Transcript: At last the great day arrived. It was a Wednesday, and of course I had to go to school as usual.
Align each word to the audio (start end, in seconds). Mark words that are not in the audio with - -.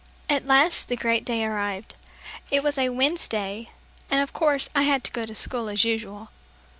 At 0.27 0.47
last 0.47 0.87
the 0.87 0.95
great 0.95 1.23
day 1.25 1.45
arrived. 1.45 1.93
It 2.49 2.63
was 2.63 2.75
a 2.79 2.89
Wednesday, 2.89 3.69
and 4.09 4.19
of 4.19 4.33
course 4.33 4.67
I 4.73 4.81
had 4.81 5.03
to 5.03 5.11
go 5.11 5.27
to 5.27 5.35
school 5.35 5.69
as 5.69 5.83
usual. 5.83 6.29